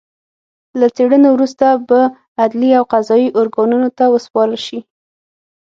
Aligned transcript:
له 0.79 0.87
څېړنو 0.95 1.29
وروسته 1.33 1.65
به 1.87 2.01
عدلي 2.41 2.71
او 2.79 2.83
قضايي 2.93 3.27
ارګانونو 3.41 3.89
ته 3.97 4.03
وسپارل 4.13 4.57
شي 4.65 4.79